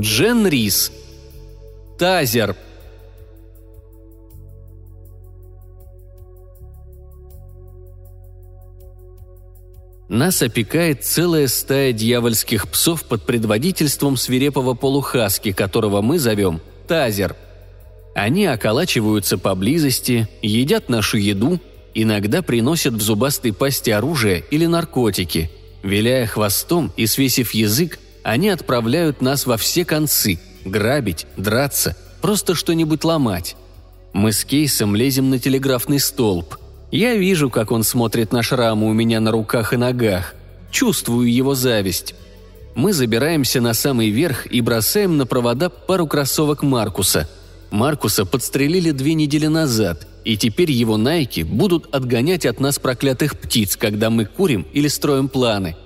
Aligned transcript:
Джен 0.00 0.46
Рис. 0.46 0.92
Тазер. 1.98 2.54
Нас 10.08 10.42
опекает 10.42 11.04
целая 11.04 11.48
стая 11.48 11.92
дьявольских 11.92 12.68
псов 12.68 13.04
под 13.04 13.24
предводительством 13.24 14.16
свирепого 14.16 14.74
полухаски, 14.74 15.52
которого 15.52 16.02
мы 16.02 16.18
зовем 16.18 16.60
Тазер. 16.86 17.34
Они 18.14 18.46
околачиваются 18.46 19.38
поблизости, 19.38 20.28
едят 20.42 20.88
нашу 20.88 21.16
еду, 21.16 21.58
иногда 21.94 22.42
приносят 22.42 22.94
в 22.94 23.00
зубастой 23.00 23.52
пасти 23.52 23.90
оружие 23.90 24.44
или 24.50 24.66
наркотики. 24.66 25.50
Виляя 25.82 26.26
хвостом 26.26 26.92
и 26.96 27.06
свесив 27.06 27.52
язык, 27.52 27.98
они 28.26 28.48
отправляют 28.50 29.22
нас 29.22 29.46
во 29.46 29.56
все 29.56 29.84
концы– 29.84 30.38
грабить, 30.64 31.26
драться, 31.36 31.96
просто 32.20 32.54
что-нибудь 32.54 33.04
ломать. 33.04 33.56
Мы 34.12 34.32
с 34.32 34.44
Кейсом 34.44 34.94
лезем 34.94 35.30
на 35.30 35.38
телеграфный 35.38 36.00
столб– 36.00 36.56
я 36.90 37.16
вижу, 37.16 37.50
как 37.50 37.72
он 37.72 37.82
смотрит 37.82 38.32
на 38.32 38.42
шрамы 38.42 38.88
у 38.88 38.92
меня 38.92 39.20
на 39.20 39.30
руках 39.32 39.72
и 39.72 39.76
ногах. 39.76 40.34
Чувствую 40.70 41.32
его 41.32 41.54
зависть. 41.54 42.14
Мы 42.74 42.92
забираемся 42.92 43.60
на 43.60 43.74
самый 43.74 44.10
верх 44.10 44.46
и 44.46 44.60
бросаем 44.60 45.16
на 45.16 45.26
провода 45.26 45.68
пару 45.68 46.06
кроссовок 46.06 46.62
Маркуса. 46.62 47.28
Маркуса 47.70 48.24
подстрелили 48.24 48.92
две 48.92 49.14
недели 49.14 49.46
назад, 49.46 50.06
и 50.24 50.36
теперь 50.36 50.70
его 50.70 50.96
найки 50.96 51.40
будут 51.40 51.92
отгонять 51.94 52.46
от 52.46 52.60
нас 52.60 52.78
проклятых 52.78 53.38
птиц, 53.38 53.76
когда 53.76 54.08
мы 54.08 54.24
курим 54.24 54.66
или 54.72 54.88
строим 54.88 55.28
планы. 55.28 55.76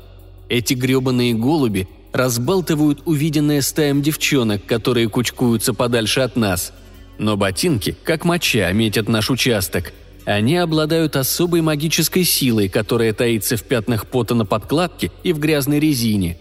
Эти 0.48 0.74
гребаные 0.74 1.32
голуби 1.32 1.88
разбалтывают 2.12 3.02
увиденное 3.04 3.60
стаем 3.62 4.02
девчонок, 4.02 4.66
которые 4.66 5.08
кучкуются 5.08 5.74
подальше 5.74 6.20
от 6.20 6.36
нас. 6.36 6.72
Но 7.18 7.36
ботинки, 7.36 7.96
как 8.04 8.24
моча, 8.24 8.70
метят 8.72 9.08
наш 9.08 9.30
участок– 9.30 9.92
они 10.24 10.56
обладают 10.56 11.16
особой 11.16 11.60
магической 11.60 12.24
силой, 12.24 12.68
которая 12.68 13.12
таится 13.12 13.56
в 13.56 13.62
пятнах 13.62 14.06
пота 14.06 14.34
на 14.34 14.44
подкладке 14.44 15.10
и 15.22 15.32
в 15.32 15.38
грязной 15.38 15.80
резине. 15.80 16.38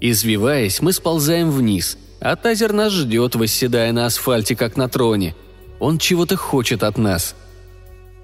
Извиваясь, 0.00 0.80
мы 0.80 0.92
сползаем 0.92 1.50
вниз, 1.50 1.98
а 2.20 2.34
тазер 2.36 2.72
нас 2.72 2.92
ждет, 2.92 3.34
восседая 3.34 3.92
на 3.92 4.06
асфальте, 4.06 4.56
как 4.56 4.76
на 4.76 4.88
троне. 4.88 5.36
Он 5.78 5.98
чего-то 5.98 6.36
хочет 6.36 6.82
от 6.82 6.98
нас. 6.98 7.36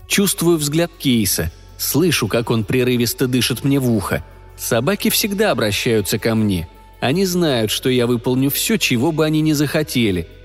Чувствую 0.08 0.56
взгляд 0.56 0.90
Кейса, 0.98 1.52
слышу, 1.76 2.26
как 2.26 2.50
он 2.50 2.64
прерывисто 2.64 3.28
дышит 3.28 3.64
мне 3.64 3.78
в 3.78 3.90
ухо. 3.90 4.24
Собаки 4.58 5.08
всегда 5.10 5.52
обращаются 5.52 6.18
ко 6.18 6.34
мне. 6.34 6.68
Они 7.00 7.24
знают, 7.24 7.70
что 7.70 7.88
я 7.88 8.06
выполню 8.06 8.50
все, 8.50 8.76
чего 8.76 9.12
бы 9.12 9.24
они 9.24 9.40
ни 9.40 9.52
захотели– 9.52 10.28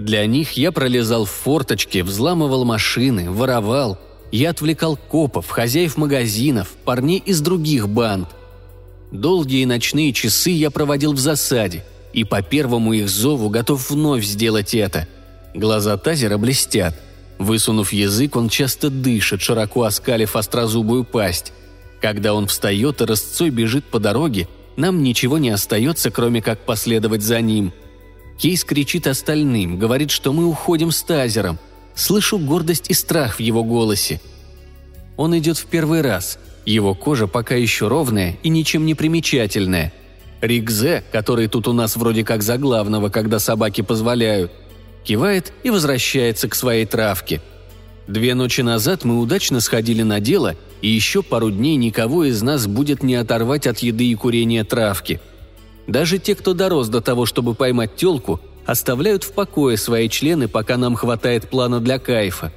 для 0.00 0.24
них 0.24 0.52
я 0.52 0.72
пролезал 0.72 1.26
в 1.26 1.30
форточки, 1.30 1.98
взламывал 1.98 2.64
машины, 2.64 3.30
воровал. 3.30 3.98
Я 4.32 4.50
отвлекал 4.50 4.96
копов, 4.96 5.50
хозяев 5.50 5.98
магазинов, 5.98 6.68
парней 6.84 7.18
из 7.18 7.42
других 7.42 7.88
банд. 7.88 8.28
Долгие 9.10 9.66
ночные 9.66 10.14
часы 10.14 10.50
я 10.50 10.70
проводил 10.70 11.12
в 11.12 11.18
засаде, 11.18 11.84
и 12.12 12.24
по 12.24 12.40
первому 12.40 12.92
их 12.94 13.10
зову 13.10 13.50
готов 13.50 13.90
вновь 13.90 14.24
сделать 14.24 14.74
это. 14.74 15.06
Глаза 15.52 15.98
Тазера 15.98 16.38
блестят. 16.38 16.94
Высунув 17.38 17.92
язык, 17.92 18.36
он 18.36 18.48
часто 18.48 18.88
дышит, 18.88 19.42
широко 19.42 19.82
оскалив 19.82 20.34
острозубую 20.36 21.04
пасть. 21.04 21.52
Когда 22.00 22.34
он 22.34 22.46
встает 22.46 23.00
и 23.00 23.04
рысцой 23.04 23.50
бежит 23.50 23.84
по 23.84 23.98
дороге, 23.98 24.48
нам 24.76 25.02
ничего 25.02 25.38
не 25.38 25.50
остается, 25.50 26.10
кроме 26.10 26.40
как 26.40 26.60
последовать 26.60 27.22
за 27.22 27.40
ним– 27.40 27.72
Кейс 28.40 28.64
кричит 28.64 29.06
остальным, 29.06 29.78
говорит, 29.78 30.10
что 30.10 30.32
мы 30.32 30.46
уходим 30.46 30.92
с 30.92 31.02
тазером. 31.02 31.58
Слышу 31.94 32.38
гордость 32.38 32.88
и 32.88 32.94
страх 32.94 33.36
в 33.36 33.40
его 33.40 33.62
голосе. 33.62 34.18
Он 35.18 35.36
идет 35.38 35.58
в 35.58 35.66
первый 35.66 36.00
раз. 36.00 36.38
Его 36.64 36.94
кожа 36.94 37.26
пока 37.26 37.54
еще 37.54 37.88
ровная 37.88 38.38
и 38.42 38.48
ничем 38.48 38.86
не 38.86 38.94
примечательная. 38.94 39.92
Ригзе, 40.40 41.04
который 41.12 41.48
тут 41.48 41.68
у 41.68 41.74
нас 41.74 41.96
вроде 41.96 42.24
как 42.24 42.42
за 42.42 42.56
главного, 42.56 43.10
когда 43.10 43.38
собаки 43.38 43.82
позволяют, 43.82 44.52
кивает 45.04 45.52
и 45.62 45.68
возвращается 45.68 46.48
к 46.48 46.54
своей 46.54 46.86
травке. 46.86 47.42
Две 48.06 48.34
ночи 48.34 48.62
назад 48.62 49.04
мы 49.04 49.20
удачно 49.20 49.60
сходили 49.60 50.02
на 50.02 50.20
дело, 50.20 50.56
и 50.82 50.88
еще 50.88 51.22
пару 51.22 51.50
дней 51.50 51.76
никого 51.76 52.24
из 52.24 52.42
нас 52.42 52.66
будет 52.66 53.02
не 53.02 53.14
оторвать 53.14 53.66
от 53.66 53.78
еды 53.80 54.06
и 54.06 54.14
курения 54.14 54.64
травки– 54.64 55.20
даже 55.90 56.20
те, 56.20 56.36
кто 56.36 56.54
дорос 56.54 56.88
до 56.88 57.00
того, 57.00 57.26
чтобы 57.26 57.54
поймать 57.54 57.96
телку, 57.96 58.40
оставляют 58.64 59.24
в 59.24 59.32
покое 59.32 59.76
свои 59.76 60.08
члены, 60.08 60.46
пока 60.46 60.76
нам 60.76 60.94
хватает 60.94 61.48
плана 61.50 61.80
для 61.80 61.98
кайфа. 61.98 62.52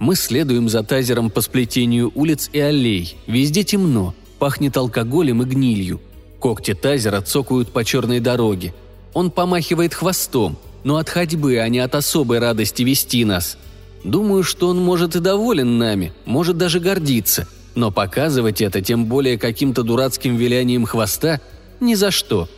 Мы 0.00 0.16
следуем 0.16 0.68
за 0.68 0.82
тазером 0.82 1.30
по 1.30 1.40
сплетению 1.40 2.10
улиц 2.16 2.50
и 2.52 2.58
аллей. 2.58 3.16
Везде 3.28 3.62
темно, 3.62 4.12
пахнет 4.40 4.76
алкоголем 4.76 5.42
и 5.42 5.44
гнилью. 5.44 6.00
Когти 6.40 6.74
тазера 6.74 7.20
цокают 7.20 7.70
по 7.70 7.84
черной 7.84 8.18
дороге. 8.18 8.74
Он 9.14 9.30
помахивает 9.30 9.94
хвостом, 9.94 10.58
но 10.82 10.96
от 10.96 11.08
ходьбы, 11.08 11.58
а 11.60 11.68
не 11.68 11.78
от 11.78 11.94
особой 11.94 12.40
радости 12.40 12.82
вести 12.82 13.24
нас. 13.24 13.56
Думаю, 14.04 14.42
что 14.42 14.68
он 14.68 14.78
может 14.78 15.16
и 15.16 15.20
доволен 15.20 15.78
нами, 15.78 16.12
может 16.24 16.56
даже 16.56 16.80
гордиться, 16.80 17.48
но 17.74 17.90
показывать 17.90 18.60
это 18.60 18.80
тем 18.80 19.06
более 19.06 19.38
каким-то 19.38 19.82
дурацким 19.82 20.36
вилянием 20.36 20.86
хвоста– 20.86 21.40
ни 21.80 21.94
за 21.94 22.10
что. 22.10 22.48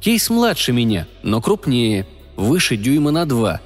Кейс 0.00 0.30
младше 0.30 0.72
меня, 0.72 1.06
но 1.22 1.40
крупнее, 1.40 2.06
выше 2.36 2.76
дюйма 2.76 3.10
на 3.10 3.26
два. 3.26 3.60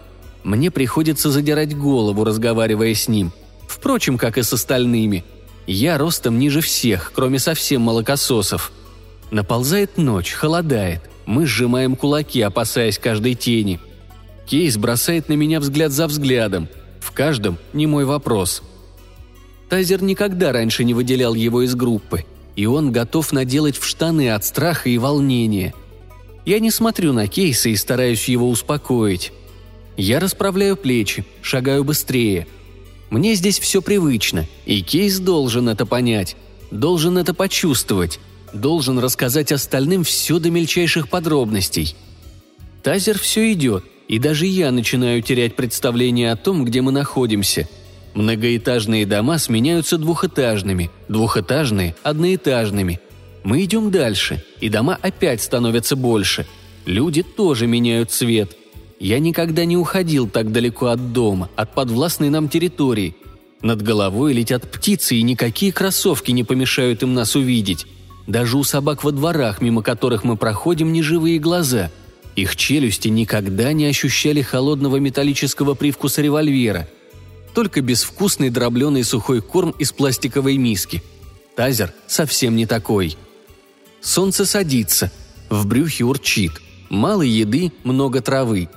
Мне 0.45 0.71
приходится 0.71 1.31
задирать 1.31 1.77
голову, 1.77 2.25
разговаривая 2.25 2.95
с 2.95 3.09
ним. 3.09 3.33
Впрочем, 3.67 4.17
как 4.17 4.39
и 4.39 4.43
с 4.43 4.53
остальными. 4.53 5.25
Я 5.67 5.99
ростом 5.99 6.39
ниже 6.39 6.61
всех, 6.61 7.13
кроме 7.15 7.39
совсем 7.39 7.83
молокососов. 7.83 8.73
Наползает 9.31 9.99
ночь, 9.99 10.33
холодает. 10.33 11.03
Мы 11.27 11.45
сжимаем 11.45 11.97
кулаки, 11.97 12.41
опасаясь 12.41 12.99
каждой 12.99 13.35
тени. 13.35 13.79
Кейс 14.47 14.79
бросает 14.79 15.29
на 15.29 15.35
меня 15.35 15.61
взгляд 15.61 15.93
за 15.93 16.07
взглядом. 16.07 16.69
В 17.01 17.13
каждом 17.13 17.59
не 17.73 17.87
мой 17.87 18.05
вопрос. 18.05 18.63
Тазер 19.69 20.03
никогда 20.03 20.53
раньше 20.53 20.85
не 20.85 20.95
выделял 20.95 21.35
его 21.35 21.63
из 21.63 21.75
группы– 21.75 22.25
и 22.59 22.67
он 22.67 22.91
готов 22.91 23.31
наделать 23.31 23.79
в 23.79 23.87
штаны 23.87 24.33
от 24.33 24.45
страха 24.45 24.89
и 24.89 24.99
волнения. 24.99 25.75
Я 26.45 26.59
не 26.59 26.73
смотрю 26.73 27.13
на 27.13 27.29
Кейса 27.29 27.69
и 27.69 27.77
стараюсь 27.77 28.29
его 28.29 28.51
успокоить. 28.51 29.33
Я 29.97 30.19
расправляю 30.19 30.77
плечи, 30.77 31.25
шагаю 31.41 31.85
быстрее. 31.85 32.49
Мне 33.11 33.35
здесь 33.35 33.61
все 33.61 33.81
привычно, 33.81 34.45
и 34.67 34.83
Кейс 34.83 35.21
должен 35.21 35.69
это 35.69 35.87
понять, 35.87 36.35
должен 36.73 37.17
это 37.17 37.33
почувствовать, 37.33 38.19
должен 38.53 38.99
рассказать 38.99 39.53
остальным 39.53 40.03
все 40.03 40.41
до 40.41 40.51
мельчайших 40.51 41.09
подробностей. 41.09 41.95
Тазер 42.83 43.21
все 43.21 43.53
идет, 43.53 43.85
и 44.09 44.19
даже 44.19 44.47
я 44.47 44.73
начинаю 44.73 45.23
терять 45.23 45.55
представление 45.55 46.33
о 46.33 46.37
том, 46.37 46.65
где 46.65 46.81
мы 46.81 46.93
находимся– 46.93 47.69
Многоэтажные 48.19 49.07
дома 49.07 49.39
сменяются 49.39 49.97
двухэтажными, 49.97 50.91
двухэтажные– 51.09 51.95
одноэтажными. 52.03 53.01
Мы 53.45 53.63
идем 53.63 53.93
дальше, 53.93 54.45
и 54.61 54.69
дома 54.69 54.99
опять 55.01 55.41
становятся 55.41 55.95
больше. 55.95 56.45
Люди 56.85 57.23
тоже 57.23 57.69
меняют 57.69 58.11
цвет. 58.11 58.57
Я 58.99 59.21
никогда 59.21 59.65
не 59.65 59.77
уходил 59.77 60.29
так 60.29 60.51
далеко 60.51 60.87
от 60.87 61.13
дома, 61.13 61.49
от 61.55 61.75
подвластной 61.75 62.31
нам 62.31 62.49
территории. 62.49 63.15
Над 63.63 63.83
головой 63.83 64.33
летят 64.33 64.69
птицы, 64.69 65.15
и 65.15 65.23
никакие 65.23 65.73
кроссовки 65.73 66.33
не 66.33 66.43
помешают 66.43 67.05
им 67.05 67.15
нас 67.15 67.37
увидеть. 67.37 67.87
Даже 68.27 68.57
у 68.59 68.65
собак 68.65 69.05
во 69.05 69.13
дворах, 69.13 69.61
мимо 69.61 69.83
которых 69.83 70.25
мы 70.25 70.37
проходим, 70.37 70.93
неживые 70.93 71.39
глаза. 71.39 71.91
Их 72.39 72.55
челюсти 72.55 73.09
никогда 73.09 73.73
не 73.73 73.87
ощущали 73.87 74.43
холодного 74.43 74.97
металлического 74.97 75.75
привкуса 75.75 76.23
револьвера– 76.23 76.89
только 77.59 77.81
безвкусный 77.81 78.51
дробленый 78.51 79.03
сухой 79.03 79.43
корм 79.43 79.71
из 79.81 79.91
пластиковой 79.91 80.57
миски. 80.59 81.03
Тазер 81.57 81.93
совсем 82.07 82.55
не 82.55 82.67
такой. 82.67 83.17
Солнце 84.01 84.47
садится, 84.47 85.11
в 85.51 85.67
брюхе 85.67 86.05
урчит. 86.05 86.53
Мало 86.89 87.23
еды, 87.23 87.73
много 87.83 88.21
травы. 88.21 88.69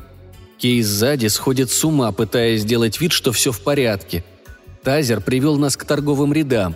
Кей 0.57 0.81
сзади 0.81 1.27
сходит 1.27 1.69
с 1.69 1.85
ума, 1.85 2.11
пытаясь 2.11 2.61
сделать 2.61 2.99
вид, 2.99 3.11
что 3.11 3.31
все 3.31 3.51
в 3.51 3.61
порядке. 3.61 4.23
Тазер 4.81 5.21
привел 5.21 5.57
нас 5.57 5.77
к 5.77 5.85
торговым 5.85 6.33
рядам. 6.33 6.75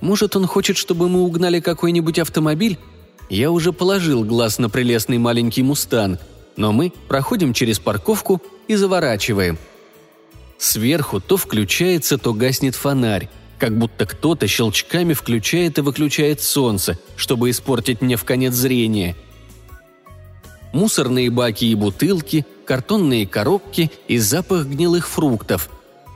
Может, 0.00 0.34
он 0.34 0.48
хочет, 0.48 0.76
чтобы 0.76 1.08
мы 1.08 1.20
угнали 1.20 1.60
какой-нибудь 1.60 2.18
автомобиль? 2.18 2.80
Я 3.30 3.50
уже 3.50 3.72
положил 3.72 4.24
глаз 4.24 4.58
на 4.58 4.68
прелестный 4.68 5.18
маленький 5.18 5.62
мустанг, 5.62 6.20
но 6.56 6.72
мы 6.72 6.92
проходим 7.08 7.52
через 7.52 7.78
парковку 7.78 8.42
и 8.68 8.74
заворачиваем– 8.74 9.58
Сверху 10.58 11.20
то 11.20 11.36
включается, 11.36 12.16
то 12.18 12.32
гаснет 12.32 12.74
фонарь, 12.74 13.28
как 13.58 13.76
будто 13.76 14.06
кто-то 14.06 14.46
щелчками 14.46 15.12
включает 15.12 15.78
и 15.78 15.82
выключает 15.82 16.40
солнце, 16.40 16.98
чтобы 17.16 17.50
испортить 17.50 18.00
мне 18.00 18.16
в 18.16 18.24
конец 18.24 18.54
зрения. 18.54 19.14
Мусорные 20.72 21.30
баки 21.30 21.66
и 21.66 21.74
бутылки, 21.74 22.46
картонные 22.64 23.26
коробки 23.26 23.90
и 24.08 24.18
запах 24.18 24.66
гнилых 24.66 25.06
фруктов. 25.06 25.68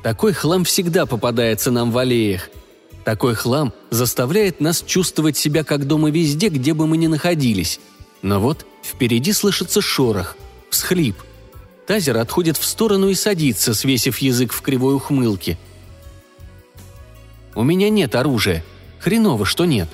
Такой 0.02 0.32
хлам 0.32 0.64
всегда 0.64 1.06
попадается 1.06 1.70
нам 1.70 1.90
в 1.90 1.99
аллеях. 1.99 2.49
Такой 3.08 3.34
хлам 3.34 3.72
заставляет 3.88 4.60
нас 4.60 4.84
чувствовать 4.87 5.38
себя 5.38 5.64
как 5.64 5.87
дома 5.87 6.10
везде, 6.10 6.50
где 6.50 6.75
бы 6.75 6.87
мы 6.87 6.99
ни 6.99 7.06
находились. 7.06 7.81
Но 8.20 8.38
вот 8.38 8.66
впереди 8.82 9.32
слышится 9.32 9.81
шорох, 9.81 10.37
всхлип. 10.69 11.16
Тазер 11.87 12.19
отходит 12.19 12.58
в 12.58 12.66
сторону 12.66 13.08
и 13.08 13.14
садится, 13.14 13.72
свесив 13.72 14.19
язык 14.19 14.52
в 14.52 14.60
кривой 14.60 14.96
ухмылке. 14.96 15.56
У 17.55 17.62
меня 17.62 17.88
нет 17.88 18.14
оружия. 18.14 18.62
Хреново, 18.99 19.46
что 19.46 19.64
нет. 19.64 19.88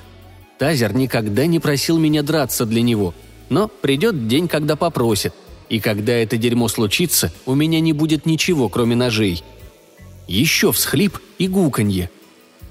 Тазер 0.59 0.93
никогда 0.93 1.45
не 1.45 1.61
просил 1.61 1.97
меня 1.97 2.21
драться 2.21 2.65
для 2.65 2.81
него. 2.81 3.13
Но 3.47 3.69
придет 3.69 4.27
день, 4.27 4.49
когда 4.49 4.75
попросит. 4.75 5.33
И 5.69 5.79
когда 5.79 6.11
это 6.11 6.35
дерьмо 6.35 6.67
случится, 6.67 7.31
у 7.45 7.55
меня 7.55 7.79
не 7.79 7.93
будет 7.93 8.25
ничего, 8.25 8.67
кроме 8.67 8.97
ножей. 8.97 9.41
Еще 10.27 10.73
всхлип 10.73 11.17
и 11.37 11.47
гуканье. 11.47 12.09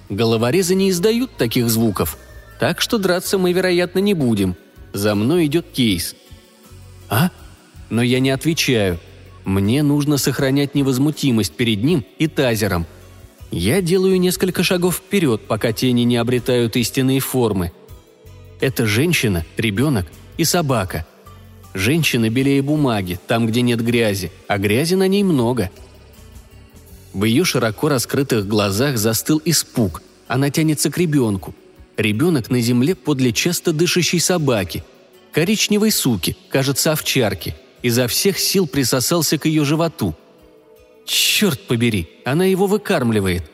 Головорезы 0.08 0.74
не 0.74 0.90
издают 0.90 1.36
таких 1.36 1.68
звуков. 1.70 2.18
Так 2.60 2.80
что 2.80 2.98
драться 2.98 3.38
мы, 3.38 3.52
вероятно, 3.52 3.98
не 3.98 4.14
будем. 4.14 4.56
За 4.92 5.14
мной 5.14 5.46
идет 5.46 5.66
кейс. 5.72 6.14
А? 7.08 7.30
Но 7.90 8.02
я 8.02 8.20
не 8.20 8.30
отвечаю. 8.30 8.98
Мне 9.44 9.82
нужно 9.82 10.16
сохранять 10.16 10.74
невозмутимость 10.74 11.54
перед 11.54 11.82
ним 11.82 12.04
и 12.18 12.28
тазером. 12.28 12.86
Я 13.50 13.82
делаю 13.82 14.18
несколько 14.18 14.62
шагов 14.62 14.96
вперед, 14.96 15.42
пока 15.46 15.72
тени 15.72 16.02
не 16.02 16.16
обретают 16.16 16.76
истинные 16.76 17.20
формы. 17.20 17.72
Это 18.60 18.86
женщина, 18.86 19.44
ребенок 19.56 20.06
и 20.38 20.44
собака. 20.44 21.06
Женщина 21.74 22.30
белее 22.30 22.62
бумаги, 22.62 23.18
там, 23.26 23.46
где 23.46 23.60
нет 23.62 23.84
грязи, 23.84 24.32
а 24.48 24.58
грязи 24.58 24.94
на 24.94 25.08
ней 25.08 25.22
много. 25.22 25.70
В 27.14 27.22
ее 27.24 27.44
широко 27.44 27.88
раскрытых 27.88 28.46
глазах 28.48 28.98
застыл 28.98 29.40
испуг. 29.44 30.02
Она 30.26 30.50
тянется 30.50 30.90
к 30.90 30.98
ребенку. 30.98 31.54
Ребенок 31.96 32.50
на 32.50 32.60
земле 32.60 32.96
подле 32.96 33.32
часто 33.32 33.72
дышащей 33.72 34.18
собаки. 34.18 34.84
Коричневой 35.32 35.92
суки, 35.92 36.36
кажется, 36.48 36.90
овчарки. 36.90 37.54
Изо 37.82 38.08
всех 38.08 38.38
сил 38.38 38.66
присосался 38.66 39.38
к 39.38 39.46
ее 39.46 39.64
животу. 39.64 40.16
Черт 41.06 41.60
побери, 41.68 42.10
она 42.24 42.46
его 42.46 42.66
выкармливает. 42.66 43.48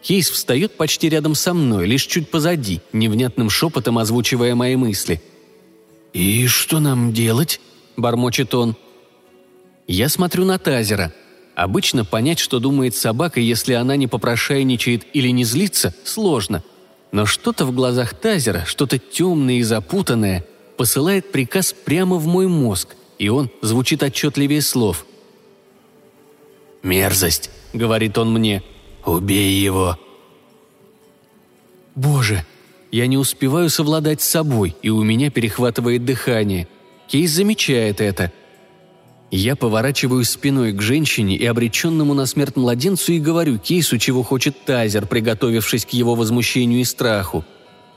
Кейс 0.00 0.30
встает 0.30 0.76
почти 0.76 1.10
рядом 1.10 1.34
со 1.34 1.52
мной, 1.52 1.86
лишь 1.86 2.06
чуть 2.06 2.30
позади, 2.30 2.80
невнятным 2.92 3.50
шепотом 3.50 3.98
озвучивая 3.98 4.54
мои 4.54 4.76
мысли. 4.76 5.20
«И 6.14 6.46
что 6.46 6.78
нам 6.80 7.12
делать?»– 7.12 7.60
бормочет 7.96 8.54
он. 8.54 8.76
Я 9.86 10.08
смотрю 10.08 10.44
на 10.44 10.58
Тазера. 10.58 11.12
Обычно 11.58 12.04
понять, 12.04 12.38
что 12.38 12.60
думает 12.60 12.94
собака, 12.94 13.40
если 13.40 13.72
она 13.72 13.96
не 13.96 14.06
попрошайничает 14.06 15.04
или 15.12 15.30
не 15.30 15.42
злится, 15.42 15.92
сложно. 16.04 16.62
Но 17.10 17.26
что-то 17.26 17.66
в 17.66 17.72
глазах 17.72 18.14
Тазера, 18.14 18.64
что-то 18.64 19.00
темное 19.00 19.56
и 19.56 19.62
запутанное, 19.64 20.44
посылает 20.76 21.32
приказ 21.32 21.72
прямо 21.72 22.14
в 22.14 22.28
мой 22.28 22.46
мозг, 22.46 22.94
и 23.18 23.28
он 23.28 23.50
звучит 23.60 24.04
отчетливее 24.04 24.62
слов. 24.62 25.04
«Мерзость»,— 26.84 27.50
говорит 27.72 28.18
он 28.18 28.32
мне,— 28.32 28.62
«убей 29.04 29.60
его». 29.60 29.98
Боже, 31.96 32.46
я 32.92 33.08
не 33.08 33.18
успеваю 33.18 33.68
совладать 33.68 34.22
с 34.22 34.28
собой, 34.28 34.76
и 34.82 34.90
у 34.90 35.02
меня 35.02 35.28
перехватывает 35.28 36.04
дыхание. 36.04 36.68
Кейс 37.08 37.32
замечает 37.32 38.00
это. 38.00 38.32
Я 39.30 39.56
поворачиваюсь 39.56 40.30
спиной 40.30 40.72
к 40.72 40.80
женщине 40.80 41.36
и 41.36 41.44
обреченному 41.44 42.14
на 42.14 42.24
смерть 42.26 42.56
младенцу 42.56 43.12
и 43.12 43.20
говорю 43.20 43.58
Кейсу, 43.58 43.98
чего 43.98 44.22
хочет 44.22 44.64
Тайзер, 44.64 45.06
приготовившись 45.06 45.84
к 45.84 45.90
его 45.90 46.14
возмущению 46.14 46.80
и 46.80 46.84
страху. 46.84 47.44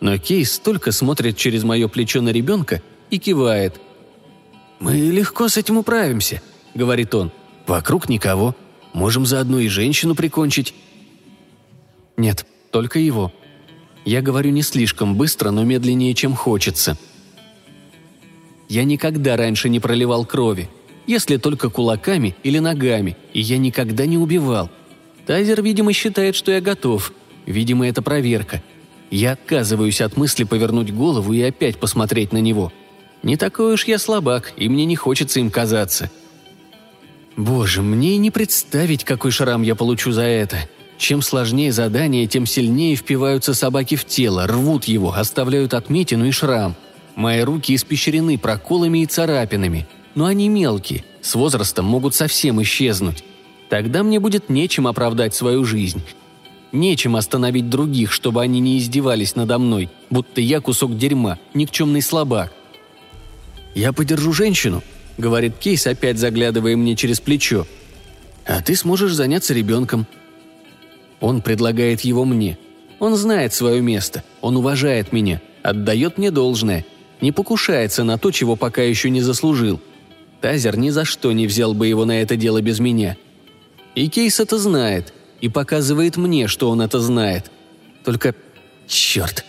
Но 0.02 0.18
Кейс 0.18 0.60
только 0.60 0.92
смотрит 0.92 1.38
через 1.38 1.64
мое 1.64 1.88
плечо 1.88 2.22
на 2.22 2.30
ребенка 2.30 2.82
и 3.10 3.18
кивает. 3.18 3.80
«Мы 4.80 4.96
легко 4.96 5.48
с 5.48 5.58
этим 5.58 5.78
управимся»,— 5.78 6.42
говорит 6.76 7.16
он. 7.16 7.32
«Вокруг 7.68 8.10
никого. 8.10 8.56
Можем 8.94 9.26
заодно 9.26 9.60
и 9.60 9.68
женщину 9.68 10.16
прикончить». 10.16 10.74
«Нет, 12.18 12.46
только 12.72 13.00
его», 13.00 13.32
я 14.06 14.22
говорю 14.22 14.50
не 14.50 14.64
слишком 14.64 15.16
быстро, 15.16 15.52
но 15.52 15.64
медленнее, 15.64 16.14
чем 16.14 16.36
хочется. 16.36 16.98
Я 18.68 18.84
никогда 18.84 19.38
раньше 19.38 19.70
не 19.70 19.80
проливал 19.80 20.26
крови, 20.26 20.70
если 21.12 21.36
только 21.38 21.70
кулаками 21.70 22.36
или 22.42 22.60
ногами, 22.60 23.18
и 23.34 23.42
я 23.42 23.58
никогда 23.58 24.06
не 24.06 24.18
убивал. 24.18 24.70
Тайзер, 25.26 25.62
видимо, 25.62 25.92
считает, 25.92 26.36
что 26.36 26.52
я 26.52 26.62
готов. 26.62 27.14
Видимо, 27.46 27.88
это 27.88 28.02
проверка. 28.02 28.64
Я 29.10 29.34
отказываюсь 29.34 30.00
от 30.00 30.16
мысли 30.16 30.46
повернуть 30.46 30.94
голову 30.94 31.34
и 31.34 31.42
опять 31.42 31.78
посмотреть 31.78 32.32
на 32.32 32.38
него. 32.38 32.72
Не 33.24 33.36
такой 33.36 33.74
уж 33.74 33.86
я 33.86 34.00
слабак, 34.00 34.54
и 34.56 34.70
мне 34.70 34.86
не 34.86 34.96
хочется 34.96 35.42
им 35.42 35.52
казаться. 35.52 36.10
Боже, 37.36 37.82
мне 37.82 38.16
и 38.16 38.18
не 38.18 38.32
представить, 38.32 39.04
какой 39.04 39.32
шрам 39.32 39.62
я 39.62 39.76
получу 39.76 40.12
за 40.12 40.24
это. 40.24 40.58
Чем 40.98 41.22
сложнее 41.22 41.74
задание, 41.74 42.26
тем 42.28 42.46
сильнее 42.46 42.96
впиваются 42.96 43.54
собаки 43.54 43.96
в 43.96 44.06
тело, 44.06 44.48
рвут 44.48 44.86
его, 44.86 45.14
оставляют 45.14 45.74
отметину 45.74 46.26
и 46.26 46.32
шрам. 46.32 46.76
Мои 47.16 47.42
руки 47.42 47.76
испещрены 47.76 48.38
проколами 48.38 49.00
и 49.00 49.06
царапинами, 49.06 49.88
но 50.16 50.26
они 50.26 50.50
мелкие, 50.50 51.04
с 51.22 51.36
возрастом 51.36 51.86
могут 51.86 52.16
совсем 52.16 52.62
исчезнуть. 52.62 53.24
Тогда 53.70 54.04
мне 54.04 54.20
будет 54.20 54.50
нечем 54.50 54.88
оправдать 54.88 55.34
свою 55.34 55.64
жизнь. 55.64 56.02
Нечем 56.72 57.16
остановить 57.16 57.70
других, 57.70 58.12
чтобы 58.12 58.42
они 58.42 58.60
не 58.60 58.78
издевались 58.78 59.36
надо 59.36 59.60
мной, 59.60 59.90
будто 60.10 60.42
я 60.42 60.62
кусок 60.62 60.98
дерьма, 60.98 61.38
никчемный 61.54 62.02
слабак. 62.02 62.54
«Я 63.76 63.94
подержу 63.94 64.34
женщину»,— 64.34 64.84
говорит 65.18 65.58
Кейс, 65.58 65.88
опять 65.88 66.18
заглядывая 66.18 66.76
мне 66.76 66.96
через 66.96 67.20
плечо. 67.20 67.66
«А 68.46 68.62
ты 68.62 68.76
сможешь 68.76 69.14
заняться 69.14 69.54
ребенком. 69.54 70.08
Он 71.20 71.42
предлагает 71.42 72.02
его 72.02 72.26
мне. 72.26 72.58
Он 73.00 73.16
знает 73.16 73.54
свое 73.54 73.82
место, 73.82 74.24
он 74.42 74.58
уважает 74.58 75.14
меня, 75.14 75.42
отдает 75.64 76.18
мне 76.18 76.32
должное, 76.32 76.86
не 77.20 77.32
покушается 77.32 78.04
на 78.04 78.18
то, 78.18 78.32
чего 78.32 78.56
пока 78.56 78.82
еще 78.82 79.10
не 79.10 79.22
заслужил. 79.22 79.80
Тазер 80.42 80.78
ни 80.78 80.90
за 80.90 81.06
что 81.06 81.32
не 81.32 81.46
взял 81.48 81.74
бы 81.74 81.88
его 81.88 82.06
на 82.06 82.22
это 82.22 82.36
дело 82.36 82.62
без 82.62 82.80
меня. 82.80 83.16
И 83.94 84.10
Кейс 84.10 84.40
это 84.40 84.58
знает, 84.58 85.14
и 85.40 85.50
показывает 85.50 86.18
мне, 86.18 86.48
что 86.48 86.70
он 86.70 86.82
это 86.82 87.00
знает. 87.00 87.52
Только... 88.04 88.34
черт. 88.88 89.46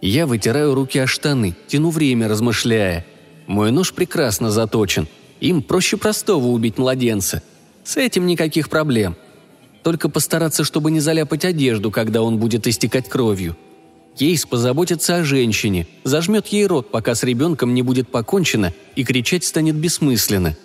Я 0.00 0.26
вытираю 0.26 0.74
руки 0.74 0.98
о 0.98 1.06
штаны, 1.06 1.54
тяну 1.66 1.90
время, 1.90 2.28
размышляя. 2.28 3.04
Мой 3.46 3.70
нож 3.70 3.92
прекрасно 3.92 4.50
заточен. 4.50 5.06
Им 5.40 5.62
проще 5.62 5.96
простого 5.96 6.46
убить 6.48 6.78
младенца. 6.78 7.42
С 7.84 7.96
этим 7.96 8.26
никаких 8.26 8.70
проблем. 8.70 9.16
Только 9.82 10.08
постараться, 10.08 10.64
чтобы 10.64 10.90
не 10.90 11.00
заляпать 11.00 11.44
одежду, 11.44 11.90
когда 11.90 12.22
он 12.22 12.38
будет 12.38 12.66
истекать 12.66 13.08
кровью. 13.08 13.56
Кейс 14.16 14.46
позаботится 14.46 15.16
о 15.16 15.24
женщине, 15.24 15.86
зажмет 16.04 16.46
ей 16.48 16.66
рот, 16.66 16.90
пока 16.90 17.14
с 17.14 17.24
ребенком 17.24 17.74
не 17.74 17.82
будет 17.82 18.08
покончено, 18.08 18.72
и 18.94 19.04
кричать 19.04 19.44
станет 19.44 19.74
бессмысленно. 19.74 20.56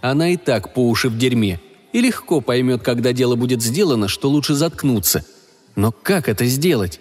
Она 0.00 0.30
и 0.30 0.36
так 0.36 0.72
по 0.72 0.88
уши 0.88 1.08
в 1.08 1.18
дерьме, 1.18 1.60
и 1.92 2.00
легко 2.00 2.40
поймет, 2.40 2.82
когда 2.82 3.12
дело 3.12 3.36
будет 3.36 3.62
сделано, 3.62 4.08
что 4.08 4.30
лучше 4.30 4.54
заткнуться. 4.54 5.24
Но 5.76 5.92
как 5.92 6.28
это 6.28 6.46
сделать? 6.46 7.00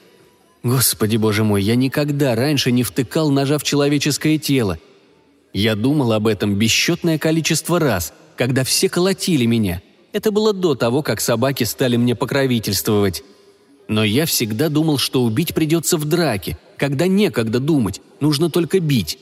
Господи 0.64 1.16
боже 1.16 1.46
мой, 1.46 1.64
я 1.64 1.76
никогда 1.76 2.36
раньше 2.36 2.72
не 2.72 2.84
втыкал 2.84 3.30
ножа 3.32 3.58
в 3.58 3.64
человеческое 3.64 4.38
тело. 4.38 4.78
Я 5.54 5.76
думал 5.76 6.12
об 6.12 6.28
этом 6.28 6.56
бесчетное 6.56 7.18
количество 7.18 7.80
раз, 7.80 8.14
когда 8.36 8.64
все 8.64 8.90
колотили 8.90 9.46
меня– 9.46 9.82
это 10.12 10.32
было 10.32 10.54
до 10.54 10.76
того, 10.76 11.04
как 11.04 11.22
собаки 11.22 11.64
стали 11.64 11.96
мне 11.96 12.16
покровительствовать. 12.16 13.24
Но 13.90 14.06
я 14.06 14.26
всегда 14.26 14.70
думал, 14.70 15.00
что 15.00 15.24
убить 15.24 15.54
придется 15.54 15.98
в 15.98 16.06
драке, 16.06 16.58
когда 16.78 17.08
некогда 17.08 17.60
думать, 17.60 18.00
нужно 18.22 18.50
только 18.50 18.80
бить. 18.80 19.20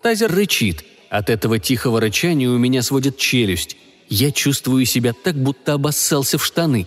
Тазер 0.00 0.32
рычит. 0.32 0.84
От 1.10 1.28
этого 1.28 1.58
тихого 1.58 2.00
рычания 2.00 2.48
у 2.48 2.56
меня 2.56 2.80
сводит 2.80 3.18
челюсть. 3.18 3.76
Я 4.08 4.30
чувствую 4.30 4.86
себя 4.86 5.12
так, 5.12 5.36
будто 5.36 5.74
обоссался 5.74 6.38
в 6.38 6.44
штаны. 6.44 6.86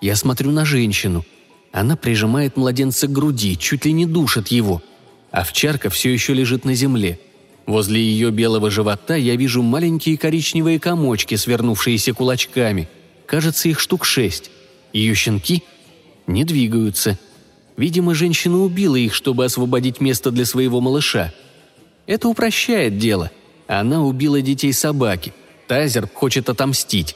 Я 0.00 0.16
смотрю 0.16 0.50
на 0.50 0.64
женщину. 0.64 1.24
Она 1.70 1.94
прижимает 1.94 2.56
младенца 2.56 3.06
к 3.06 3.12
груди, 3.12 3.56
чуть 3.56 3.84
ли 3.84 3.92
не 3.92 4.06
душит 4.06 4.48
его. 4.48 4.82
Овчарка 5.30 5.90
все 5.90 6.12
еще 6.12 6.34
лежит 6.34 6.64
на 6.64 6.74
земле– 6.74 7.20
Возле 7.68 8.00
ее 8.00 8.30
белого 8.30 8.70
живота 8.70 9.14
я 9.14 9.36
вижу 9.36 9.62
маленькие 9.62 10.16
коричневые 10.16 10.80
комочки, 10.80 11.34
свернувшиеся 11.34 12.14
кулачками. 12.14 12.88
Кажется, 13.26 13.68
их 13.68 13.78
штук 13.78 14.06
шесть. 14.06 14.50
Ее 14.92 15.14
щенки 15.14 15.62
не 16.26 16.44
двигаются. 16.44 17.18
Видимо, 17.76 18.14
женщина 18.14 18.58
убила 18.58 18.96
их, 18.96 19.14
чтобы 19.14 19.44
освободить 19.44 20.00
место 20.00 20.30
для 20.30 20.44
своего 20.44 20.80
малыша. 20.80 21.32
Это 22.06 22.28
упрощает 22.28 22.98
дело. 22.98 23.30
Она 23.66 24.02
убила 24.02 24.40
детей 24.40 24.72
собаки. 24.72 25.32
Тазер 25.68 26.08
хочет 26.12 26.48
отомстить. 26.48 27.14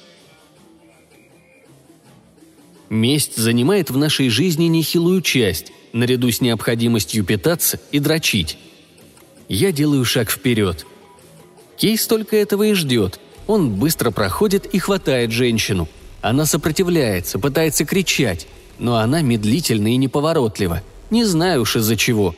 Месть 2.90 3.36
занимает 3.36 3.90
в 3.90 3.96
нашей 3.96 4.28
жизни 4.28 4.64
нехилую 4.64 5.22
часть, 5.22 5.72
наряду 5.94 6.30
с 6.30 6.42
необходимостью 6.42 7.24
питаться 7.24 7.80
и 7.90 7.98
дрочить. 7.98 8.58
Я 9.48 9.72
делаю 9.72 10.04
шаг 10.04 10.30
вперед. 10.30 10.86
Кейс 11.78 12.06
только 12.06 12.36
этого 12.36 12.64
и 12.64 12.74
ждет. 12.74 13.18
Он 13.46 13.74
быстро 13.74 14.10
проходит 14.10 14.66
и 14.66 14.78
хватает 14.78 15.32
женщину. 15.32 15.88
Она 16.22 16.46
сопротивляется, 16.46 17.38
пытается 17.38 17.84
кричать, 17.84 18.46
но 18.78 18.96
она 18.96 19.20
медлительна 19.20 19.92
и 19.92 19.96
неповоротлива. 19.96 20.82
Не 21.10 21.24
знаю 21.24 21.62
уж 21.62 21.76
из-за 21.76 21.96
чего. 21.96 22.34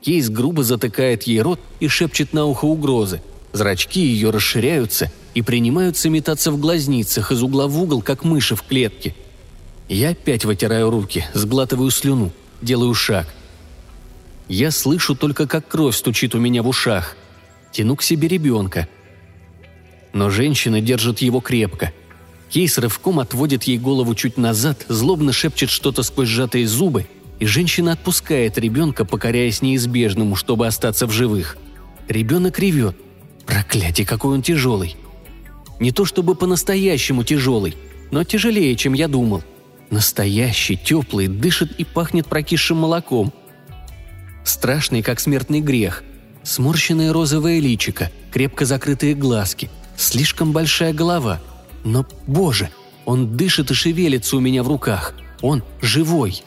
Кейс 0.00 0.28
грубо 0.28 0.64
затыкает 0.64 1.22
ей 1.24 1.40
рот 1.40 1.60
и 1.78 1.86
шепчет 1.86 2.32
на 2.32 2.46
ухо 2.46 2.64
угрозы. 2.64 3.22
Зрачки 3.52 4.00
ее 4.00 4.30
расширяются 4.30 5.12
и 5.34 5.42
принимаются 5.42 6.10
метаться 6.10 6.50
в 6.50 6.58
глазницах 6.58 7.30
из 7.30 7.42
угла 7.42 7.68
в 7.68 7.80
угол, 7.80 8.02
как 8.02 8.24
мыши 8.24 8.56
в 8.56 8.62
клетке– 8.62 9.14
я 9.88 10.10
опять 10.10 10.44
вытираю 10.44 10.90
руки, 10.90 11.24
сглатываю 11.32 11.90
слюну, 11.90 12.30
делаю 12.60 12.92
шаг. 12.92 13.26
Я 14.46 14.70
слышу 14.70 15.14
только, 15.14 15.46
как 15.46 15.66
кровь 15.66 15.96
стучит 15.96 16.34
у 16.34 16.38
меня 16.38 16.62
в 16.62 16.68
ушах. 16.68 17.16
Тяну 17.72 17.96
к 17.96 18.02
себе 18.02 18.28
ребенка. 18.28 18.86
Но 20.12 20.28
женщина 20.28 20.80
держит 20.82 21.20
его 21.20 21.40
крепко. 21.40 21.92
Кейс 22.50 22.78
рывком 22.78 23.18
отводит 23.20 23.64
ей 23.64 23.78
голову 23.78 24.14
чуть 24.14 24.36
назад, 24.36 24.84
злобно 24.88 25.32
шепчет 25.32 25.70
что-то 25.70 26.02
сквозь 26.02 26.28
сжатые 26.28 26.66
зубы, 26.66 27.06
и 27.38 27.46
женщина 27.46 27.92
отпускает 27.92 28.58
ребенка, 28.58 29.04
покоряясь 29.04 29.62
неизбежному, 29.62 30.34
чтобы 30.34 30.66
остаться 30.66 31.06
в 31.06 31.10
живых. 31.10 31.56
Ребенок 32.08 32.58
ревет. 32.58 32.96
Проклятие, 33.46 34.06
какой 34.06 34.34
он 34.34 34.42
тяжелый. 34.42 34.96
Не 35.78 35.92
то 35.92 36.04
чтобы 36.04 36.34
по-настоящему 36.34 37.22
тяжелый, 37.22 37.76
но 38.10 38.24
тяжелее, 38.24 38.74
чем 38.76 38.94
я 38.94 39.08
думал– 39.08 39.42
Настоящий, 39.90 40.76
теплый, 40.76 41.28
дышит 41.28 41.72
и 41.78 41.84
пахнет 41.84 42.26
прокисшим 42.26 42.76
молоком. 42.78 43.32
Страшный, 44.44 45.02
как 45.02 45.18
смертный 45.18 45.60
грех. 45.60 46.04
Сморщенное 46.42 47.12
розовое 47.12 47.58
личико, 47.58 48.10
крепко 48.30 48.64
закрытые 48.64 49.14
глазки, 49.14 49.70
слишком 49.96 50.52
большая 50.52 50.92
голова. 50.92 51.40
Но, 51.88 52.04
боже, 52.26 52.68
он 53.06 53.34
дышит 53.38 53.70
и 53.70 53.74
шевелится 53.74 54.36
у 54.36 54.40
меня 54.40 54.62
в 54.62 54.68
руках. 54.68 55.14
Он 55.40 55.62
живой. 55.80 56.42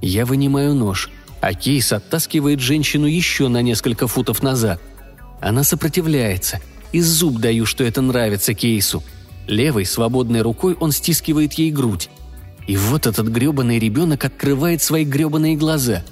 Я 0.00 0.24
вынимаю 0.24 0.74
нож, 0.74 1.10
а 1.42 1.52
Кейс 1.52 1.92
оттаскивает 1.92 2.58
женщину 2.58 3.04
еще 3.04 3.48
на 3.48 3.60
несколько 3.60 4.06
футов 4.06 4.42
назад. 4.42 4.80
Она 5.42 5.64
сопротивляется, 5.64 6.62
и 6.92 7.02
зуб 7.02 7.40
даю, 7.40 7.66
что 7.66 7.84
это 7.84 8.00
нравится 8.00 8.54
Кейсу. 8.54 9.02
Левой, 9.46 9.84
свободной 9.84 10.40
рукой 10.40 10.74
он 10.80 10.92
стискивает 10.92 11.52
ей 11.54 11.70
грудь. 11.70 12.08
И 12.66 12.78
вот 12.78 13.06
этот 13.06 13.28
грёбаный 13.28 13.78
ребенок 13.78 14.24
открывает 14.24 14.80
свои 14.80 15.04
грёбаные 15.04 15.56
глаза. 15.56 16.04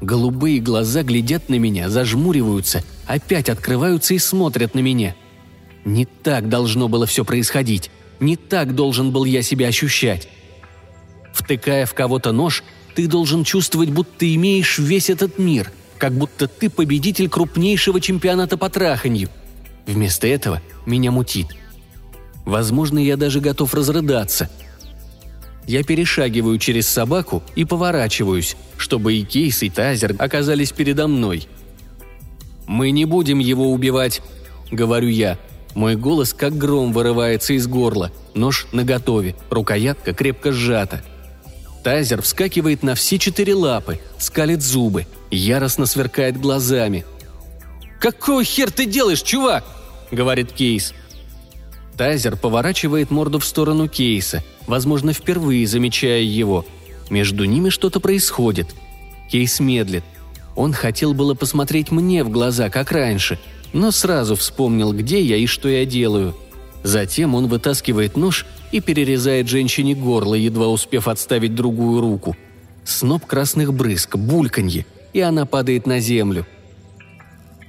Голубые 0.00 0.58
глаза 0.58 1.04
глядят 1.04 1.48
на 1.48 1.60
меня, 1.60 1.88
зажмуриваются, 1.90 2.82
опять 3.06 3.48
открываются 3.48 4.14
и 4.14 4.18
смотрят 4.18 4.74
на 4.74 4.80
меня. 4.80 5.14
Не 5.84 6.06
так 6.06 6.48
должно 6.48 6.88
было 6.88 7.06
все 7.06 7.24
происходить. 7.24 7.90
Не 8.20 8.36
так 8.36 8.74
должен 8.74 9.12
был 9.12 9.24
я 9.24 9.42
себя 9.42 9.68
ощущать. 9.68 10.28
Втыкая 11.32 11.84
в 11.86 11.94
кого-то 11.94 12.32
нож, 12.32 12.62
ты 12.94 13.06
должен 13.06 13.44
чувствовать, 13.44 13.90
будто 13.90 14.32
имеешь 14.34 14.78
весь 14.78 15.10
этот 15.10 15.38
мир, 15.38 15.72
как 15.98 16.12
будто 16.12 16.46
ты 16.46 16.70
победитель 16.70 17.28
крупнейшего 17.28 18.00
чемпионата 18.00 18.56
по 18.56 18.70
траханью. 18.70 19.28
Вместо 19.86 20.26
этого 20.26 20.62
меня 20.86 21.10
мутит. 21.10 21.48
Возможно, 22.44 22.98
я 22.98 23.16
даже 23.16 23.40
готов 23.40 23.74
разрыдаться– 23.74 24.48
я 25.66 25.82
перешагиваю 25.82 26.58
через 26.58 26.86
собаку 26.86 27.42
и 27.54 27.64
поворачиваюсь, 27.64 28.56
чтобы 28.76 29.14
и 29.14 29.24
Кейс, 29.24 29.62
и 29.62 29.70
Тазер 29.70 30.14
оказались 30.18 30.72
передо 30.72 31.08
мной. 31.08 31.48
«Мы 32.66 32.90
не 32.90 33.04
будем 33.04 33.38
его 33.38 33.72
убивать»,— 33.72 34.20
говорю 34.70 35.08
я. 35.08 35.38
Мой 35.74 35.96
голос 35.96 36.32
как 36.32 36.56
гром 36.56 36.92
вырывается 36.92 37.54
из 37.54 37.66
горла, 37.66 38.12
нож 38.34 38.66
наготове, 38.72 39.34
рукоятка 39.50 40.14
крепко 40.14 40.52
сжата. 40.52 41.02
Тазер 41.82 42.22
вскакивает 42.22 42.82
на 42.82 42.94
все 42.94 43.18
четыре 43.18 43.54
лапы, 43.54 44.00
скалит 44.18 44.62
зубы, 44.62 45.06
яростно 45.30 45.86
сверкает 45.86 46.40
глазами. 46.40 47.04
«Какой 48.00 48.44
хер 48.44 48.70
ты 48.70 48.86
делаешь, 48.86 49.22
чувак?»— 49.22 49.64
говорит 50.10 50.52
Кейс. 50.52 50.94
Тазер 51.96 52.36
поворачивает 52.36 53.10
морду 53.10 53.38
в 53.38 53.44
сторону 53.44 53.88
Кейса, 53.88 54.42
возможно, 54.66 55.12
впервые 55.12 55.66
замечая 55.66 56.22
его. 56.22 56.64
Между 57.10 57.44
ними 57.44 57.68
что-то 57.68 58.00
происходит. 58.00 58.74
Кейс 59.30 59.60
медлит. 59.60 60.04
Он 60.56 60.72
хотел 60.72 61.14
было 61.14 61.34
посмотреть 61.34 61.90
мне 61.90 62.24
в 62.24 62.30
глаза, 62.30 62.70
как 62.70 62.92
раньше, 62.92 63.38
но 63.74 63.90
сразу 63.90 64.36
вспомнил, 64.36 64.92
где 64.92 65.20
я 65.20 65.36
и 65.36 65.46
что 65.46 65.68
я 65.68 65.84
делаю. 65.84 66.34
Затем 66.84 67.34
он 67.34 67.48
вытаскивает 67.48 68.16
нож 68.16 68.46
и 68.72 68.80
перерезает 68.80 69.48
женщине 69.48 69.94
горло, 69.94 70.34
едва 70.34 70.68
успев 70.68 71.08
отставить 71.08 71.54
другую 71.54 72.00
руку. 72.00 72.36
Сноп 72.84 73.26
красных 73.26 73.74
брызг, 73.74 74.16
бульканье, 74.16 74.86
и 75.12 75.20
она 75.20 75.44
падает 75.44 75.86
на 75.86 75.98
землю. 75.98 76.46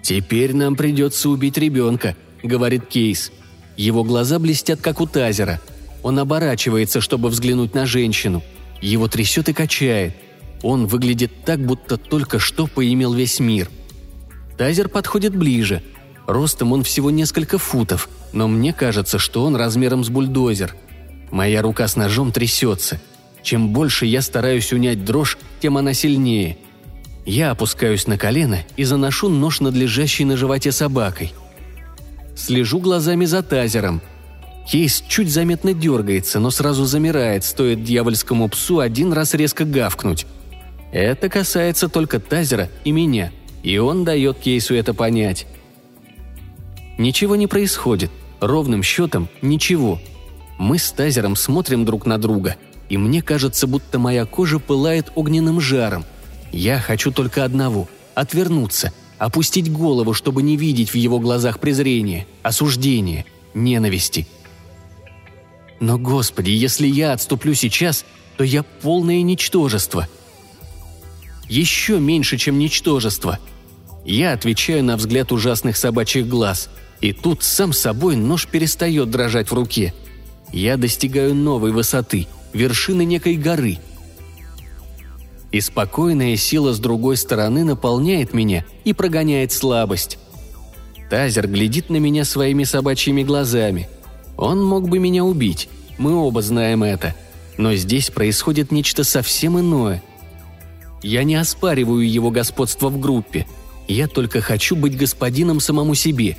«Теперь 0.03 0.53
нам 0.53 0.75
придется 0.75 1.29
убить 1.29 1.57
ребенка»,— 1.57 2.15
говорит 2.43 2.85
Кейс. 2.87 3.31
Его 3.75 4.03
глаза 4.03 4.37
блестят, 4.37 4.81
как 4.81 5.01
у 5.01 5.07
тазера. 5.07 5.59
Он 6.03 6.19
оборачивается, 6.19 7.01
чтобы 7.01 7.29
взглянуть 7.29 7.73
на 7.73 7.87
женщину. 7.87 8.43
Его 8.79 9.07
трясет 9.07 9.49
и 9.49 9.53
качает. 9.53 10.13
Он 10.61 10.85
выглядит 10.85 11.31
так, 11.45 11.59
будто 11.59 11.97
только 11.97 12.37
что 12.37 12.67
поимел 12.67 13.13
весь 13.13 13.39
мир. 13.39 13.69
Тазер 14.57 14.87
подходит 14.87 15.35
ближе. 15.35 15.81
Ростом 16.27 16.73
он 16.73 16.83
всего 16.83 17.11
несколько 17.11 17.57
футов, 17.57 18.09
но 18.33 18.47
мне 18.47 18.73
кажется, 18.73 19.19
что 19.19 19.43
он 19.45 19.55
размером 19.55 20.03
с 20.03 20.09
бульдозер. 20.09 20.75
Моя 21.31 21.61
рука 21.61 21.87
с 21.87 21.95
ножом 21.95 22.31
трясется. 22.31 22.99
Чем 23.43 23.69
больше 23.69 24.05
я 24.05 24.21
стараюсь 24.21 24.73
унять 24.73 25.05
дрожь, 25.05 25.37
тем 25.61 25.77
она 25.77 25.93
сильнее. 25.93 26.57
Я 27.25 27.51
опускаюсь 27.51 28.07
на 28.07 28.17
колено 28.17 28.59
и 28.77 28.83
заношу 28.83 29.29
нож 29.29 29.59
над 29.59 29.75
лежащей 29.75 30.25
на 30.25 30.37
животе 30.37 30.71
собакой– 30.71 31.33
Слежу 32.35 32.79
глазами 32.79 33.25
за 33.25 33.41
тазером. 33.41 34.01
Кейс 34.69 35.03
чуть 35.07 35.31
заметно 35.31 35.73
дергается, 35.73 36.39
но 36.39 36.51
сразу 36.51 36.85
замирает, 36.85 37.43
стоит 37.43 37.83
дьявольскому 37.83 38.49
псу 38.49 38.79
один 38.79 39.13
раз 39.13 39.33
резко 39.33 39.63
гавкнуть. 39.63 40.25
Это 40.91 41.29
касается 41.29 41.87
только 41.87 42.19
тазера 42.19 42.69
и 42.83 42.91
меня, 42.91 43.31
и 43.63 43.77
он 43.77 44.03
дает 44.03 44.39
Кейсу 44.39 44.75
это 44.75 44.93
понять. 44.93 45.47
Ничего 46.97 47.35
не 47.35 47.47
происходит, 47.47 48.11
ровным 48.39 48.83
счетом 48.83 49.29
ничего. 49.41 49.99
Мы 50.57 50.77
с 50.77 50.91
тазером 50.91 51.35
смотрим 51.35 51.85
друг 51.85 52.05
на 52.05 52.17
друга, 52.17 52.55
и 52.89 52.97
мне 52.97 53.21
кажется, 53.21 53.67
будто 53.67 53.99
моя 53.99 54.25
кожа 54.25 54.59
пылает 54.59 55.11
огненным 55.15 55.59
жаром. 55.59 56.05
Я 56.51 56.79
хочу 56.79 57.11
только 57.11 57.43
одного– 57.43 57.89
отвернуться– 58.15 58.93
опустить 59.17 59.71
голову, 59.71 60.13
чтобы 60.13 60.43
не 60.43 60.57
видеть 60.57 60.91
в 60.91 60.95
его 60.95 61.19
глазах 61.19 61.59
презрения, 61.59 62.27
осуждения, 62.43 63.25
ненависти. 63.53 64.27
Но, 65.79 65.97
Господи, 65.97 66.51
если 66.51 66.87
я 66.87 67.13
отступлю 67.13 67.53
сейчас, 67.53 68.05
то 68.37 68.43
я 68.43 68.63
полное 68.63 69.21
ничтожество. 69.21 70.07
Еще 71.47 71.99
меньше, 71.99 72.37
чем 72.37 72.57
ничтожество. 72.57 73.39
Я 74.03 74.33
отвечаю 74.33 74.83
на 74.83 74.97
взгляд 74.97 75.31
ужасных 75.31 75.77
собачьих 75.77 76.27
глаз, 76.27 76.69
и 77.01 77.13
тут 77.13 77.43
сам 77.43 77.73
собой 77.73 78.15
нож 78.15 78.47
перестает 78.47 79.09
дрожать 79.09 79.49
в 79.49 79.53
руке. 79.53 79.93
Я 80.51 80.77
достигаю 80.77 81.35
новой 81.35 81.71
высоты, 81.71 82.27
вершины 82.53 83.05
некой 83.05 83.35
горы– 83.35 83.79
и 85.55 85.61
спокойная 85.61 86.35
сила 86.35 86.73
с 86.73 86.79
другой 86.79 87.15
стороны 87.15 87.63
наполняет 87.63 88.33
меня 88.33 88.65
и 88.83 88.91
прогоняет 88.91 89.53
слабость. 89.53 90.17
Тазер 91.09 91.47
глядит 91.47 91.89
на 91.89 91.95
меня 91.95 92.25
своими 92.25 92.65
собачьими 92.65 93.23
глазами. 93.23 93.87
Он 94.35 94.61
мог 94.61 94.89
бы 94.89 94.99
меня 94.99 95.23
убить, 95.23 95.69
мы 95.97 96.13
оба 96.13 96.41
знаем 96.41 96.83
это. 96.83 97.15
Но 97.57 97.73
здесь 97.75 98.09
происходит 98.09 98.73
нечто 98.73 99.05
совсем 99.05 99.57
иное. 99.57 100.03
Я 101.01 101.23
не 101.23 101.35
оспариваю 101.35 102.05
его 102.05 102.31
господство 102.31 102.89
в 102.89 102.99
группе. 102.99 103.47
Я 103.87 104.09
только 104.09 104.41
хочу 104.41 104.75
быть 104.75 104.97
господином 104.97 105.61
самому 105.61 105.95
себе. 105.95 106.35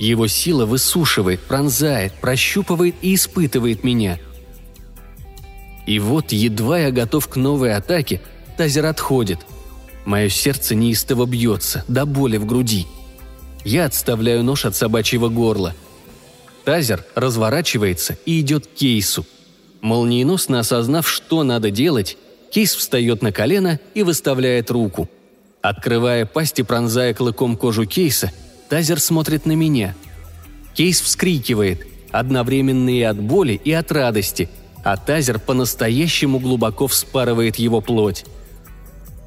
Его 0.00 0.26
сила 0.26 0.66
высушивает, 0.66 1.40
пронзает, 1.40 2.14
прощупывает 2.14 2.96
и 3.02 3.14
испытывает 3.14 3.84
меня– 3.84 4.18
и 5.90 5.98
вот, 5.98 6.30
едва 6.30 6.78
я 6.78 6.92
готов 6.92 7.26
к 7.26 7.34
новой 7.34 7.74
атаке, 7.74 8.20
тазер 8.56 8.86
отходит. 8.86 9.40
Мое 10.04 10.28
сердце 10.28 10.76
неистово 10.76 11.26
бьется, 11.26 11.84
до 11.88 12.06
боли 12.06 12.36
в 12.36 12.46
груди. 12.46 12.86
Я 13.64 13.86
отставляю 13.86 14.44
нож 14.44 14.64
от 14.64 14.76
собачьего 14.76 15.28
горла. 15.28 15.74
Тазер 16.64 17.04
разворачивается 17.16 18.16
и 18.24 18.40
идет 18.40 18.68
к 18.68 18.74
кейсу. 18.74 19.26
Молниеносно 19.80 20.60
осознав, 20.60 21.08
что 21.08 21.42
надо 21.42 21.72
делать, 21.72 22.16
кейс 22.52 22.74
встает 22.76 23.20
на 23.20 23.32
колено 23.32 23.80
и 23.94 24.04
выставляет 24.04 24.70
руку. 24.70 25.08
Открывая 25.60 26.24
пасть 26.24 26.60
и 26.60 26.62
пронзая 26.62 27.14
клыком 27.14 27.56
кожу 27.56 27.84
кейса, 27.84 28.30
Тазер 28.70 29.00
смотрит 29.00 29.44
на 29.44 29.52
меня. 29.52 29.94
Кейс 30.74 31.00
вскрикивает, 31.00 31.86
одновременно 32.10 32.88
и 32.88 33.02
от 33.02 33.20
боли, 33.20 33.60
и 33.62 33.72
от 33.72 33.92
радости, 33.92 34.48
а 34.82 34.96
Тазер 34.96 35.38
по-настоящему 35.38 36.38
глубоко 36.38 36.86
вспарывает 36.86 37.56
его 37.56 37.82
плоть. 37.82 38.24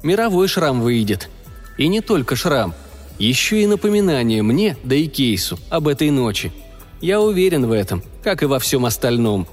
Мировой 0.02 0.48
шрам 0.48 0.80
выйдет. 0.80 1.30
И 1.78 1.86
не 1.86 2.00
только 2.00 2.34
шрам– 2.34 2.74
еще 3.18 3.62
и 3.62 3.66
напоминание 3.66 4.42
мне, 4.42 4.76
да 4.82 4.96
и 4.96 5.06
Кейсу, 5.06 5.58
об 5.70 5.86
этой 5.86 6.10
ночи. 6.10 6.52
Я 7.00 7.20
уверен 7.20 7.66
в 7.66 7.72
этом, 7.72 8.02
как 8.22 8.42
и 8.42 8.46
во 8.46 8.58
всем 8.58 8.84
остальном. 8.86 9.46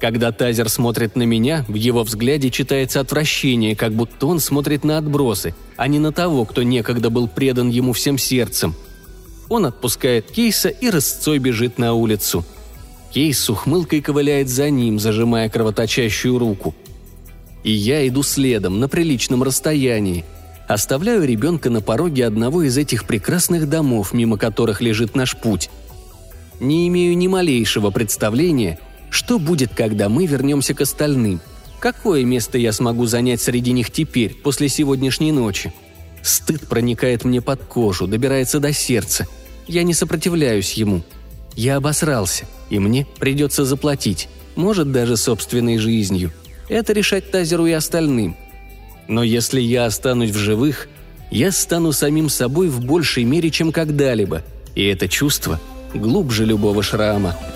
Когда 0.00 0.32
Тазер 0.32 0.68
смотрит 0.68 1.14
на 1.14 1.22
меня, 1.22 1.64
в 1.68 1.74
его 1.74 2.02
взгляде 2.02 2.50
читается 2.50 3.00
отвращение, 3.00 3.76
как 3.76 3.92
будто 3.92 4.26
он 4.26 4.40
смотрит 4.40 4.84
на 4.84 4.98
отбросы, 4.98 5.54
а 5.76 5.86
не 5.88 5.98
на 5.98 6.12
того, 6.12 6.44
кто 6.44 6.62
некогда 6.62 7.08
был 7.08 7.28
предан 7.28 7.70
ему 7.70 7.92
всем 7.92 8.18
сердцем. 8.18 8.74
Он 9.48 9.66
отпускает 9.66 10.30
Кейса 10.30 10.68
и 10.68 10.90
рысцой 10.90 11.38
бежит 11.38 11.78
на 11.78 11.94
улицу. 11.94 12.44
Кейс 13.12 13.38
с 13.38 13.50
ухмылкой 13.50 14.00
ковыляет 14.00 14.48
за 14.48 14.70
ним, 14.70 14.98
зажимая 14.98 15.48
кровоточащую 15.48 16.38
руку. 16.38 16.74
И 17.62 17.72
я 17.72 18.06
иду 18.06 18.22
следом, 18.22 18.80
на 18.80 18.88
приличном 18.88 19.42
расстоянии– 19.42 20.24
Оставляю 20.66 21.24
ребенка 21.24 21.70
на 21.70 21.80
пороге 21.80 22.26
одного 22.26 22.62
из 22.64 22.76
этих 22.76 23.06
прекрасных 23.06 23.68
домов, 23.68 24.12
мимо 24.12 24.36
которых 24.36 24.80
лежит 24.80 25.14
наш 25.14 25.36
путь. 25.36 25.70
Не 26.58 26.88
имею 26.88 27.16
ни 27.16 27.28
малейшего 27.28 27.90
представления, 27.90 28.78
что 29.10 29.38
будет, 29.38 29.74
когда 29.74 30.08
мы 30.08 30.26
вернемся 30.26 30.74
к 30.74 30.80
остальным. 30.80 31.40
Какое 31.78 32.24
место 32.24 32.58
я 32.58 32.72
смогу 32.72 33.06
занять 33.06 33.40
среди 33.40 33.72
них 33.72 33.92
теперь, 33.92 34.34
после 34.34 34.68
сегодняшней 34.68 35.30
ночи? 35.30 35.72
Стыд 36.26 36.66
проникает 36.68 37.24
мне 37.24 37.40
под 37.40 37.62
кожу, 37.64 38.06
добирается 38.06 38.60
до 38.60 38.72
сердца. 38.72 39.26
Я 39.66 39.82
не 39.82 39.94
сопротивляюсь 39.94 40.74
ему. 40.74 41.02
Я 41.54 41.76
обосрался, 41.76 42.44
и 42.68 42.78
мне 42.78 43.06
придется 43.18 43.64
заплатить, 43.64 44.28
может, 44.56 44.92
даже 44.92 45.16
собственной 45.16 45.78
жизнью. 45.78 46.32
Это 46.68 46.92
решать 46.92 47.30
Тазеру 47.30 47.66
и 47.66 47.72
остальным– 47.72 48.36
но 49.08 49.22
если 49.22 49.60
я 49.60 49.86
останусь 49.86 50.30
в 50.30 50.36
живых, 50.36 50.88
я 51.30 51.52
стану 51.52 51.92
самим 51.92 52.28
собой 52.28 52.68
в 52.68 52.84
большей 52.84 53.24
мере, 53.24 53.50
чем 53.50 53.72
когда-либо, 53.72 54.42
и 54.74 54.84
это 54.84 55.08
чувство 55.08 55.60
глубже 55.94 56.44
любого 56.44 56.82
шрама– 56.82 57.36